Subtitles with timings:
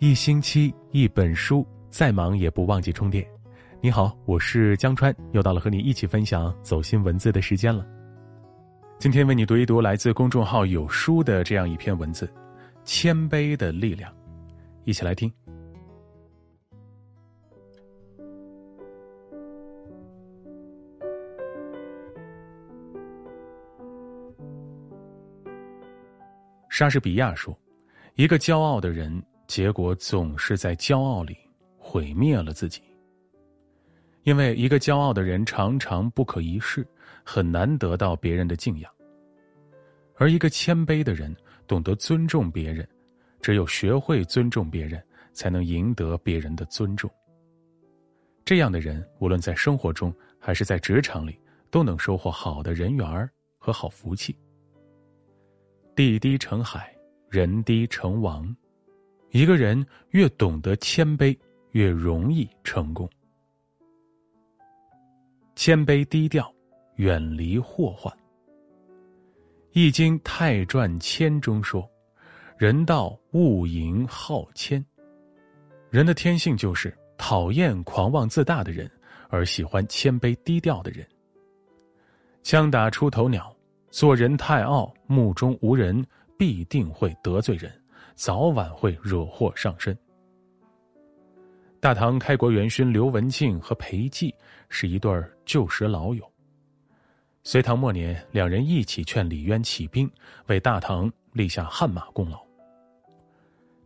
[0.00, 3.22] 一星期一本书，再忙也不忘记充电。
[3.82, 7.86] 你好，我是江川，又到了和你一起分享走心文字的时间了。
[8.98, 12.32] 今天为你读一读来自公众号有书的这样一篇文字：
[12.82, 14.10] 谦卑的力量。
[14.84, 15.30] 一起来听。
[26.70, 27.54] 莎士比亚说
[28.16, 31.36] ：“一个骄傲的人，结果总是在骄傲里
[31.76, 32.80] 毁灭了自己。
[34.22, 36.86] 因为一个骄傲的人常常不可一世，
[37.24, 38.88] 很难得到别人的敬仰。
[40.14, 41.34] 而一个谦卑的人，
[41.66, 42.88] 懂得尊重别人，
[43.40, 47.10] 只有学会尊重别人，才能赢得别人的尊重。
[48.44, 51.36] 这样的人，无论在生活中还是在职场里，
[51.72, 53.28] 都能收获好的人缘
[53.58, 54.32] 和好福气。”
[55.96, 56.94] 地低成海，
[57.28, 58.54] 人低成王。
[59.30, 61.36] 一个人越懂得谦卑，
[61.70, 63.08] 越容易成功。
[65.54, 66.52] 谦卑低调，
[66.96, 68.12] 远离祸患。
[69.72, 71.88] 《易经·泰传谦》中说
[72.58, 74.84] ：“人道勿盈好谦。”
[75.90, 78.90] 人的天性就是讨厌狂妄自大的人，
[79.28, 81.06] 而喜欢谦卑低调的人。
[82.42, 83.54] 枪打出头鸟。
[83.92, 86.06] 做人太傲，目中无人，
[86.38, 87.79] 必定会得罪人，
[88.20, 89.96] 早晚会惹祸上身。
[91.80, 94.30] 大唐开国元勋刘文静和裴寂
[94.68, 95.10] 是一对
[95.46, 96.30] 旧时老友。
[97.44, 100.06] 隋唐末年，两人一起劝李渊起兵，
[100.48, 102.38] 为大唐立下汗马功劳。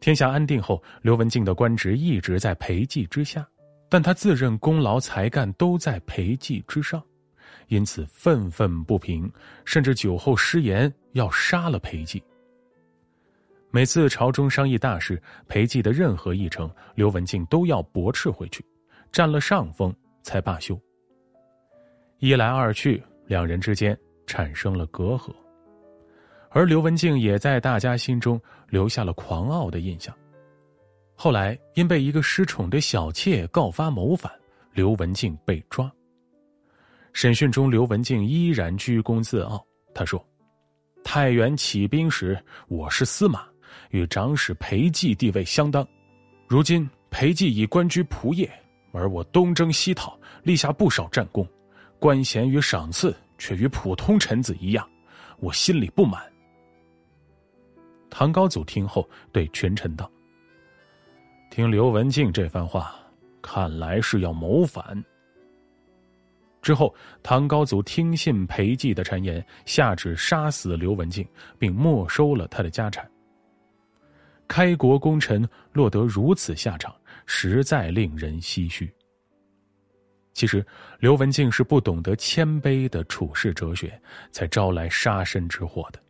[0.00, 3.46] 天下安定后，刘文静的官职一直在裴寂之下，
[3.88, 7.00] 但他自认功劳才干都在裴寂之上。
[7.68, 9.32] 因此愤愤不平，
[9.64, 12.20] 甚至酒后失言要杀了裴寂。
[13.74, 18.64] 每次朝中商议大事，裴寂的任何议程，刘文静都要驳斥回去，
[19.10, 20.80] 占了上风才罢休。
[22.20, 25.34] 一来二去，两人之间产生了隔阂，
[26.50, 30.16] 而刘文静也在大家心中留下了狂傲的印象。
[31.16, 34.32] 后来因被一个失宠的小妾告发谋反，
[34.72, 35.90] 刘文静被抓。
[37.12, 39.66] 审讯中，刘文静依然居功自傲。
[39.92, 40.24] 他说
[41.02, 43.48] ：“太原起兵时，我是司马，
[43.90, 45.86] 与长史裴寂地位相当。
[46.46, 48.48] 如今裴寂已官居仆射，
[48.92, 51.48] 而我东征西讨，立下不少战功，
[51.98, 54.88] 官衔与赏赐却与普通臣子一样，
[55.38, 56.22] 我心里不满。”
[58.10, 60.08] 唐高祖听后对群臣道
[61.50, 62.94] ：“听刘文静这番话，
[63.42, 65.04] 看来是要谋反。”
[66.62, 71.26] 之后，唐高祖听信裴寂的谗言，下旨杀死刘文静，
[71.58, 73.06] 并没收了他的家产。
[74.46, 76.94] 开国功臣落得如此下场，
[77.26, 78.92] 实在令人唏嘘。
[80.32, 80.64] 其实，
[80.98, 84.00] 刘文静是不懂得谦卑的处世哲学，
[84.32, 86.00] 才招来杀身之祸的。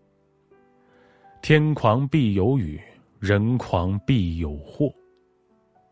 [1.42, 2.80] 天狂必有雨，
[3.20, 4.90] 人狂必有祸。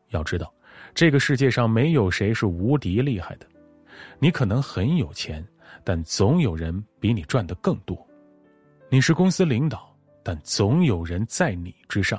[0.08, 0.52] 要知道，
[0.94, 3.46] 这个世界上没有谁是无敌厉害的。
[4.18, 5.46] 你可能很有钱，
[5.84, 7.94] 但总有人比你赚的更多；
[8.88, 12.18] 你是公司领导，但总有人在你之上；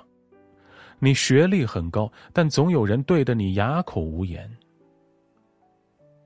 [1.04, 4.50] 你学历很高，但总有人对着你哑口无言。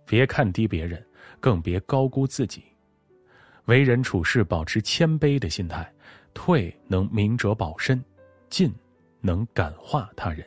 [0.05, 1.03] 别看低别人，
[1.39, 2.63] 更别高估自己。
[3.65, 5.91] 为人处事保持谦卑的心态，
[6.31, 7.99] 退能明哲保身，
[8.51, 8.71] 进
[9.19, 10.45] 能感化他人。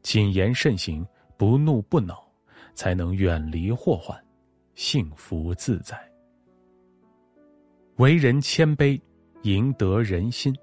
[0.00, 1.04] 谨言慎行，
[1.36, 2.24] 不怒不恼。
[2.72, 4.18] 才能远离祸患，
[4.74, 6.00] 幸福自在。
[7.96, 8.98] 为人谦卑，
[9.42, 10.56] 赢得人心。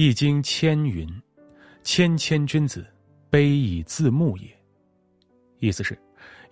[0.00, 1.08] 易经谦云
[1.82, 2.86] ：“谦谦君子，
[3.32, 4.46] 卑以自牧也。”
[5.58, 5.98] 意思是，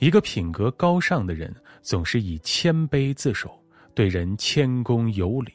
[0.00, 3.56] 一个品格高尚的人，总是以谦卑自守，
[3.94, 5.52] 对人谦恭有礼。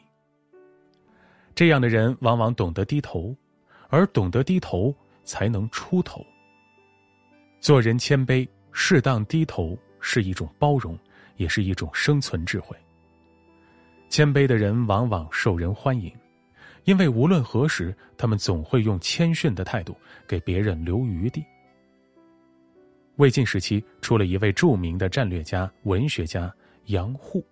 [1.53, 3.35] 这样的人往往懂得低头，
[3.89, 4.95] 而懂得低头，
[5.25, 6.25] 才能出头。
[7.59, 10.97] 做人谦卑，适当低头是一种包容，
[11.35, 12.73] 也是一种生存智慧。
[14.07, 16.09] 谦卑的人往往受人欢迎，
[16.83, 19.95] 因为无论何时，他们总会用谦逊的态度
[20.27, 21.45] 给别人留余地。
[23.17, 26.51] 魏晋时期出了一位著名的战略家、文学家
[26.85, 27.45] 杨户。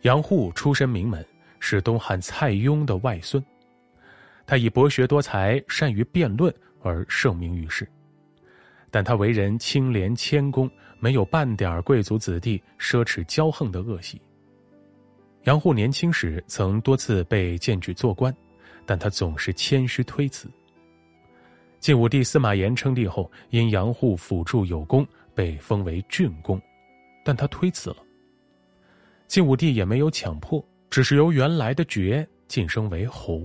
[0.00, 1.24] 杨户出身名门，
[1.60, 3.42] 是东汉蔡邕的外孙。
[4.44, 7.88] 他以博学多才、善于辩论而盛名于世。
[8.90, 10.68] 但他为人清廉谦恭，
[10.98, 14.20] 没有半点贵族子弟奢侈骄横的恶习。
[15.44, 18.34] 杨户年轻时曾多次被荐举做官，
[18.86, 20.48] 但他总是谦虚推辞。
[21.80, 25.04] 晋武帝司马炎称帝后，因杨户辅助有功，
[25.34, 26.62] 被封为郡公，
[27.24, 27.96] 但他推辞了。
[29.26, 33.42] 晋武帝也没有强迫，只是由原来的爵晋升为侯。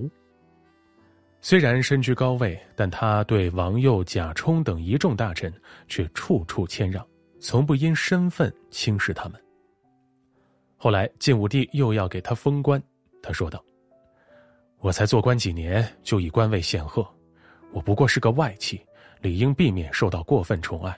[1.41, 5.51] 虽然身居高位，但他对王佑、贾充等一众大臣
[5.87, 7.03] 却处处谦让，
[7.39, 9.41] 从不因身份轻视他们。
[10.77, 12.81] 后来晋武帝又要给他封官，
[13.21, 13.63] 他说道
[14.79, 17.05] ：“我才做官几年，就以官位显赫。”
[17.73, 18.79] 我不过是个外戚，
[19.19, 20.97] 理应避免受到过分宠爱。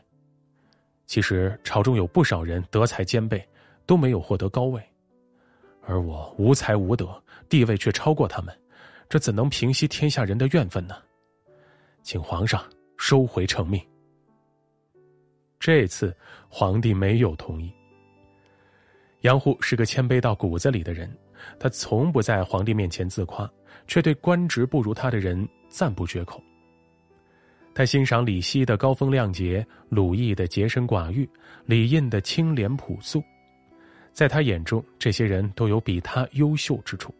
[1.07, 3.43] 其实朝中有不少人德才兼备，
[3.87, 4.81] 都没有获得高位，
[5.81, 8.55] 而我无才无德，地位却超过他们，
[9.09, 10.95] 这怎能平息天下人的怨愤呢？
[12.03, 12.63] 请皇上
[12.97, 13.81] 收回成命。
[15.59, 16.15] 这次
[16.47, 17.73] 皇帝没有同意。
[19.21, 21.11] 杨户是个谦卑到骨子里的人，
[21.59, 23.49] 他从不在皇帝面前自夸，
[23.87, 26.41] 却对官职不如他的人赞不绝口。
[27.75, 31.29] 他欣赏李希的高风亮节，鲁毅的洁身寡欲，
[31.65, 33.23] 李印的清廉朴素，
[34.11, 37.13] 在他眼中，这些人都有比他优秀之处。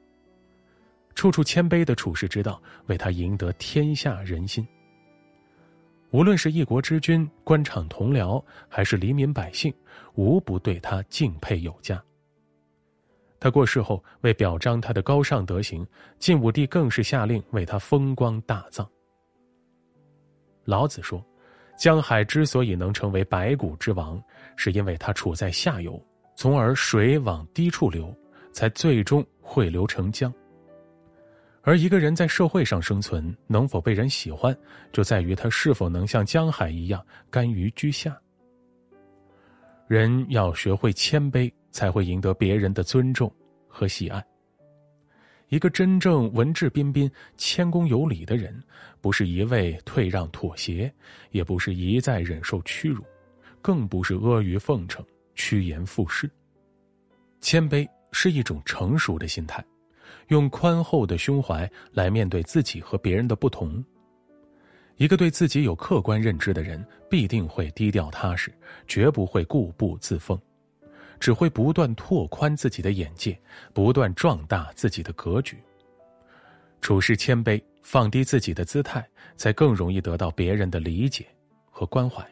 [1.16, 4.66] 处处谦卑的处世之道，为他赢得天下人心。
[6.12, 9.74] 无论是一国之君、官场同僚，还是黎民百姓，
[10.16, 12.02] 无不对他敬佩有加。
[13.40, 15.86] 他过世后，为表彰他的高尚德行，
[16.18, 18.90] 晋武帝更是下令为他风光大葬。
[20.66, 21.24] 老子说
[21.78, 24.22] ：“江海之所以能成为百谷之王，
[24.56, 26.04] 是因为它处在下游，
[26.36, 28.14] 从而水往低处流，
[28.52, 30.34] 才最终汇流成江。
[31.70, 34.58] 而一个人在社会上生存，能否被人喜欢，
[34.92, 38.20] 就在于他是否能像江海一样甘于居下。
[39.88, 43.32] 人要学会谦卑，才会赢得别人的尊重
[43.68, 44.26] 和喜爱。”
[45.50, 47.08] 一个真正文质彬彬、
[47.38, 48.60] 谦恭有礼的人，
[49.00, 50.92] 不是一味退让妥协，
[51.30, 53.04] 也不是一再忍受屈辱，
[53.62, 55.06] 更不是阿谀奉承、
[55.36, 56.28] 趋炎附势。
[57.42, 59.64] 谦卑是一种成熟的心态，
[60.30, 63.84] 用宽厚的胸怀来面对自己和别人的不同。
[64.98, 68.52] 一个对自己有客观认知的人，必定会低调踏实，
[68.88, 70.40] 绝不会固步自封。
[71.20, 73.38] 只会不断拓宽自己的眼界，
[73.74, 75.58] 不断壮大自己的格局。
[76.80, 79.06] 处事谦卑，放低自己的姿态，
[79.36, 81.26] 才更容易得到别人的理解
[81.70, 82.26] 和关怀。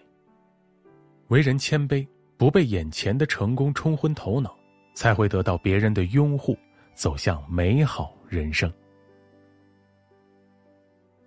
[1.27, 2.07] 为人谦卑，
[2.37, 4.55] 不被眼前的成功冲昏头脑，
[4.93, 6.57] 才会得到别人的拥护，
[6.97, 8.73] 走向美好人生。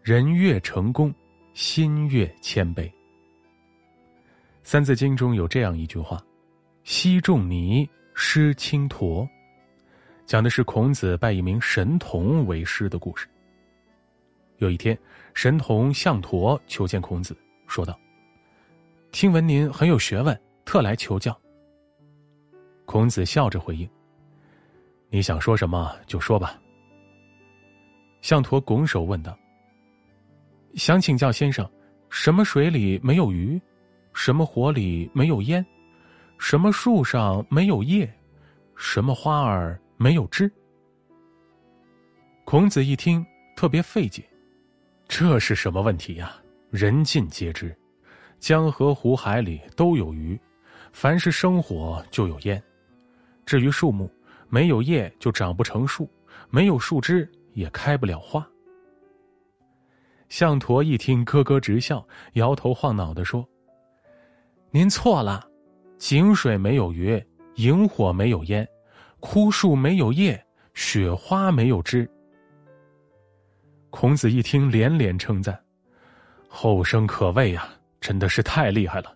[0.02, 1.14] 人越成功，
[1.54, 2.82] 心越谦卑。
[4.64, 6.20] 《三字经》中有这样一句话。
[6.82, 9.28] 昔仲尼师青驼，
[10.26, 13.28] 讲的是孔子拜一名神童为师的故事。
[14.56, 14.98] 有一天，
[15.34, 17.36] 神童项驼求见孔子，
[17.68, 17.96] 说道
[19.12, 21.38] ：“听闻您很有学问，特来求教。”
[22.86, 23.88] 孔子笑着回应
[25.10, 26.60] ：“你想说什么就说吧。”
[28.22, 29.38] 项驼拱手问道
[30.74, 31.68] ：“想请教先生，
[32.08, 33.60] 什么水里没有鱼？
[34.12, 35.64] 什么火里没有烟？”
[36.42, 38.10] 什么树上没有叶，
[38.74, 40.50] 什么花儿没有枝？
[42.46, 43.24] 孔子一听，
[43.54, 44.24] 特别费解，
[45.06, 46.34] 这是什么问题呀？
[46.70, 47.76] 人尽皆知，
[48.38, 50.40] 江河湖海里都有鱼，
[50.94, 52.62] 凡是生火就有烟。
[53.44, 54.10] 至于树木，
[54.50, 56.10] 没有叶就长不成树，
[56.50, 58.46] 没有树枝也开不了花。
[60.28, 63.48] 项驼一听，咯咯直笑，摇头晃脑的说
[64.70, 65.46] ：“您错了。”
[65.98, 67.22] 井水没有鱼，
[67.56, 68.66] 萤火没有烟，
[69.18, 70.42] 枯树没有叶，
[70.72, 72.08] 雪花没有枝。
[73.90, 75.62] 孔子一听，连连称赞
[76.48, 77.68] ：“后生可畏呀，
[78.00, 79.14] 真的是太厉害了！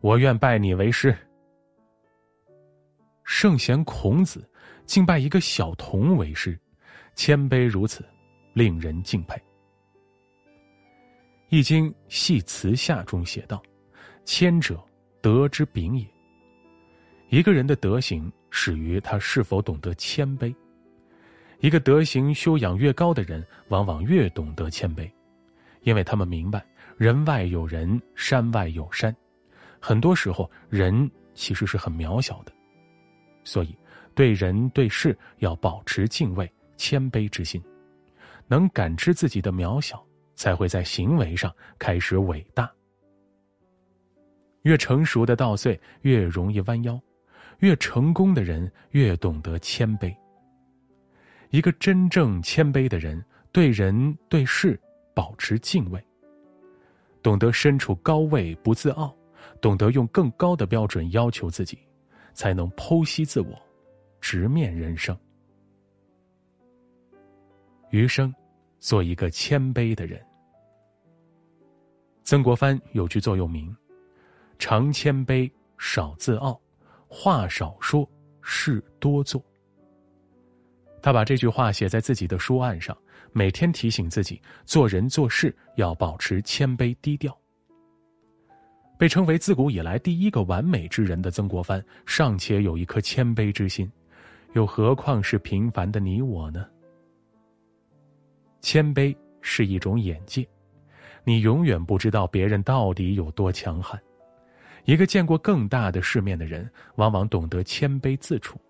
[0.00, 1.16] 我愿拜你为师。”
[3.22, 4.48] 圣贤孔子
[4.86, 6.58] 竟拜一个小童为师，
[7.14, 8.04] 谦卑如此，
[8.54, 9.34] 令人敬佩。
[11.48, 13.62] 《易经·系辞下》中写道
[14.24, 14.82] ：“谦者，
[15.20, 16.06] 德之秉也。”
[17.28, 20.54] 一个人的德行始于他是否懂得谦卑。
[21.60, 25.10] 一个德行修养越高的人，往往越懂得谦卑，
[25.82, 26.64] 因为他们明白
[26.96, 29.14] 人外有人，山外有山，
[29.80, 32.52] 很多时候人其实是很渺小的，
[33.42, 33.76] 所以
[34.16, 37.62] 对人对事要保持敬畏、谦卑之心，
[38.48, 40.04] 能感知自己的渺小，
[40.34, 42.68] 才会在行为上开始伟大。
[44.62, 47.00] 越成熟的稻穗越容易弯腰。
[47.60, 50.14] 越成功的人越懂得谦卑。
[51.48, 54.78] 一个真正谦卑的人，对人对事
[55.14, 55.98] 保持敬畏，
[57.22, 59.16] 懂得身处高位不自傲，
[59.58, 61.78] 懂得用更高的标准要求自己，
[62.34, 63.58] 才能剖析自我，
[64.20, 65.16] 直面人生。
[67.90, 68.34] 余生，
[68.78, 70.20] 做一个谦卑的人。
[72.24, 73.74] 曾国藩有句座右铭
[74.58, 76.60] ：“常谦卑，少自傲，
[77.06, 78.08] 话少说，
[78.42, 79.40] 事多做。”
[81.00, 82.96] 他把这句话写在自己的书案上，
[83.32, 87.38] 每天提醒自己做人做事要保持谦卑低调。
[88.98, 93.88] 被称为自古以来第一个完美之人的曾国藩，尚且有一颗谦卑之心，
[94.52, 96.66] 又何况是平凡的你我呢？
[98.60, 100.46] 谦卑是一种眼界。
[101.24, 104.00] 你永远不知道别人到底有多强悍。
[104.84, 108.60] 一个见过更大的世面的人，往往懂得谦卑自处。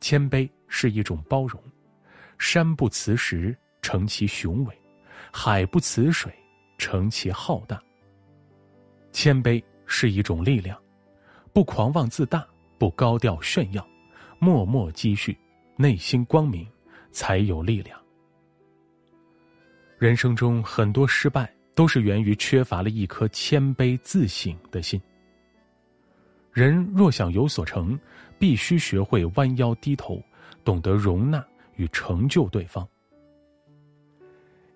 [0.00, 1.62] 谦卑是一种包容，
[2.38, 4.72] 山不辞石，成其雄伟；
[5.32, 6.32] 海不辞水，
[6.76, 7.80] 成其浩大。
[9.12, 10.76] 谦卑是一种力量，
[11.52, 12.44] 不狂妄自大，
[12.76, 13.86] 不高调炫耀，
[14.44, 15.34] 默默积蓄，
[15.74, 16.68] 内心光明，
[17.10, 17.98] 才有力量。
[19.96, 25.00] 人生中很多失败，都是源于缺乏了一颗谦卑自省的心。
[26.52, 27.98] 人若想有所成，
[28.38, 30.22] 必须学会弯腰低头，
[30.62, 31.42] 懂得容纳
[31.76, 32.86] 与成就对方。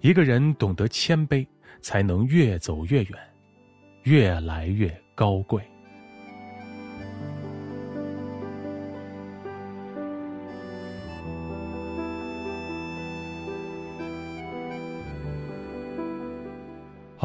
[0.01, 1.47] 一个人懂得谦卑，
[1.83, 3.19] 才能越走越远，
[4.05, 5.63] 越来越高贵。